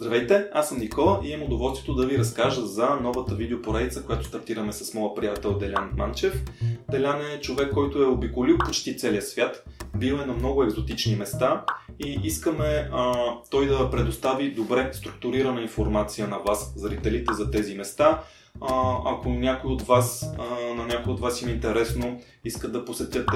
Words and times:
Здравейте, 0.00 0.48
аз 0.52 0.68
съм 0.68 0.78
Никола 0.78 1.20
и 1.24 1.28
имам 1.28 1.46
удоволствието 1.46 1.94
да 1.94 2.06
ви 2.06 2.18
разкажа 2.18 2.66
за 2.66 2.88
новата 3.02 3.34
видеопоредица, 3.34 4.04
която 4.04 4.24
стартираме 4.24 4.72
с 4.72 4.94
моя 4.94 5.14
приятел 5.14 5.58
Делян 5.58 5.90
Манчев. 5.96 6.44
Делян 6.90 7.20
е 7.20 7.40
човек, 7.40 7.72
който 7.72 8.02
е 8.02 8.06
обиколил 8.06 8.58
почти 8.58 8.96
целия 8.96 9.22
свят, 9.22 9.64
бил 9.96 10.14
е 10.14 10.26
на 10.26 10.32
много 10.32 10.62
екзотични 10.62 11.16
места 11.16 11.64
и 12.04 12.20
искаме 12.24 12.88
а, 12.92 13.14
той 13.50 13.66
да 13.66 13.90
предостави 13.90 14.54
добре 14.54 14.90
структурирана 14.92 15.62
информация 15.62 16.28
на 16.28 16.38
вас, 16.38 16.72
зрителите, 16.76 17.34
за 17.34 17.50
тези 17.50 17.74
места. 17.74 18.22
А, 18.60 18.98
ако 19.04 19.28
някой 19.28 19.70
от 19.70 19.82
вас, 19.82 20.34
а, 20.38 20.74
на 20.74 20.86
някой 20.86 21.12
от 21.12 21.20
вас 21.20 21.42
им 21.42 21.48
е 21.48 21.52
интересно, 21.52 22.20
искат 22.44 22.72
да 22.72 22.84
посетят 22.84 23.28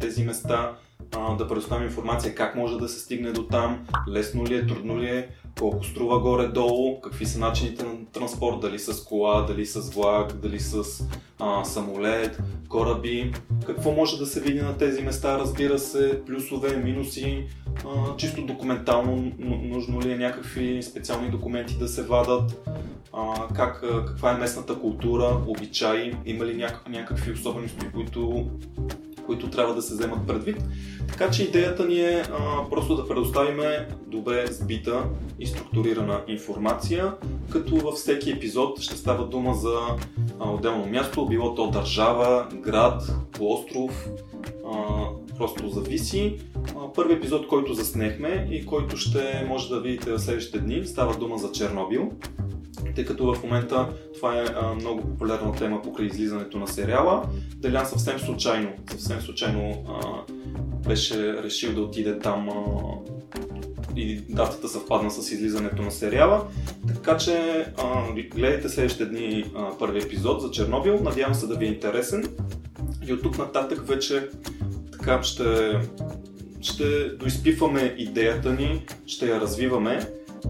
тези 0.00 0.24
места, 0.24 0.76
да 1.38 1.48
предоставим 1.48 1.84
информация 1.84 2.34
как 2.34 2.56
може 2.56 2.78
да 2.78 2.88
се 2.88 3.00
стигне 3.00 3.32
до 3.32 3.42
там, 3.46 3.86
лесно 4.08 4.46
ли 4.46 4.54
е, 4.54 4.66
трудно 4.66 5.00
ли 5.00 5.06
е, 5.06 5.28
колко 5.58 5.84
струва 5.84 6.20
горе-долу, 6.20 7.00
какви 7.00 7.26
са 7.26 7.38
начините 7.38 7.84
на 7.84 7.92
транспорт, 8.12 8.60
дали 8.60 8.78
с 8.78 9.04
кола, 9.04 9.42
дали 9.42 9.66
с 9.66 9.94
влак, 9.94 10.32
дали 10.32 10.60
с 10.60 10.82
а, 11.40 11.64
самолет, 11.64 12.42
кораби, 12.68 13.32
какво 13.66 13.92
може 13.92 14.18
да 14.18 14.26
се 14.26 14.40
види 14.40 14.60
на 14.60 14.78
тези 14.78 15.02
места, 15.02 15.38
разбира 15.38 15.78
се, 15.78 16.22
плюсове, 16.26 16.76
минуси, 16.76 17.46
а, 17.84 18.16
чисто 18.16 18.46
документално 18.46 19.32
нужно 19.62 20.00
ли 20.00 20.12
е 20.12 20.16
някакви 20.16 20.82
специални 20.82 21.30
документи 21.30 21.78
да 21.78 21.88
се 21.88 22.02
вадат, 22.02 22.68
а, 23.12 23.48
как, 23.54 23.84
каква 24.06 24.32
е 24.32 24.38
местната 24.38 24.78
култура, 24.78 25.40
обичаи, 25.46 26.14
има 26.26 26.44
ли 26.46 26.64
някакви 26.88 27.32
особености, 27.32 27.86
които 27.94 28.50
които 29.26 29.50
трябва 29.50 29.74
да 29.74 29.82
се 29.82 29.94
вземат 29.94 30.26
предвид. 30.26 30.56
Така 31.08 31.30
че 31.30 31.42
идеята 31.42 31.84
ни 31.84 32.00
е 32.00 32.22
а, 32.32 32.70
просто 32.70 32.96
да 32.96 33.08
предоставиме 33.08 33.88
добре 34.06 34.46
сбита 34.46 35.04
и 35.38 35.46
структурирана 35.46 36.20
информация, 36.28 37.12
като 37.50 37.76
във 37.76 37.94
всеки 37.94 38.30
епизод 38.30 38.80
ще 38.80 38.96
става 38.96 39.26
дума 39.26 39.54
за 39.54 39.78
а, 40.40 40.50
отделно 40.50 40.86
място, 40.86 41.26
било 41.26 41.54
то 41.54 41.70
държава, 41.70 42.48
град, 42.62 43.02
остров, 43.40 44.08
а, 44.72 45.04
просто 45.38 45.68
зависи. 45.68 46.38
Първи 46.94 47.14
епизод, 47.14 47.46
който 47.46 47.74
заснехме 47.74 48.48
и 48.50 48.66
който 48.66 48.96
ще 48.96 49.46
може 49.48 49.68
да 49.68 49.80
видите 49.80 50.12
в 50.12 50.18
следващите 50.18 50.58
дни, 50.58 50.86
става 50.86 51.16
дума 51.16 51.38
за 51.38 51.52
Чернобил 51.52 52.12
тъй 52.96 53.04
като 53.04 53.34
в 53.34 53.42
момента 53.42 53.88
това 54.14 54.40
е 54.40 54.44
а, 54.60 54.74
много 54.74 55.00
популярна 55.00 55.52
тема 55.52 55.82
покрай 55.82 56.06
излизането 56.06 56.58
на 56.58 56.68
сериала. 56.68 57.22
Делян 57.56 57.86
съвсем 57.86 58.18
случайно, 58.18 58.70
съвсем 58.90 59.20
случайно 59.20 59.84
а, 59.88 60.32
беше 60.88 61.42
решил 61.42 61.74
да 61.74 61.80
отиде 61.80 62.18
там 62.18 62.48
а, 62.48 62.54
и 63.96 64.20
датата 64.28 64.68
съвпадна 64.68 65.10
с 65.10 65.32
излизането 65.32 65.82
на 65.82 65.90
сериала. 65.90 66.46
Така 66.94 67.16
че 67.16 67.66
а, 67.78 68.12
гледайте 68.34 68.68
следващите 68.68 69.06
дни 69.06 69.44
а, 69.56 69.78
първи 69.78 69.98
епизод 69.98 70.42
за 70.42 70.50
Чернобил. 70.50 71.00
Надявам 71.02 71.34
се 71.34 71.46
да 71.46 71.54
ви 71.56 71.64
е 71.64 71.68
интересен. 71.68 72.24
И 73.08 73.12
от 73.12 73.22
тук 73.22 73.38
нататък 73.38 73.86
вече 73.88 74.28
така 74.92 75.22
ще, 75.22 75.80
ще 76.60 77.08
доизпиваме 77.08 77.94
идеята 77.98 78.52
ни, 78.52 78.86
ще 79.06 79.26
я 79.26 79.40
развиваме 79.40 80.00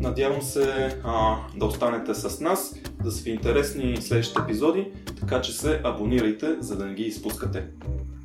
Надявам 0.00 0.42
се 0.42 0.98
а, 1.04 1.36
да 1.56 1.66
останете 1.66 2.14
с 2.14 2.40
нас, 2.40 2.74
да 3.04 3.10
са 3.10 3.22
ви 3.22 3.30
интересни 3.30 3.96
следващите 3.96 4.42
епизоди, 4.42 4.92
така 5.20 5.40
че 5.40 5.52
се 5.52 5.80
абонирайте, 5.84 6.56
за 6.60 6.76
да 6.76 6.86
не 6.86 6.94
ги 6.94 7.02
изпускате. 7.02 7.66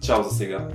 Чао 0.02 0.23
за 0.23 0.30
сега! 0.30 0.67